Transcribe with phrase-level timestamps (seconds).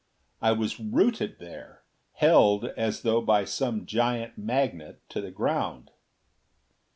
[0.41, 5.91] I was rooted there; held, as though by some giant magnet, to the ground!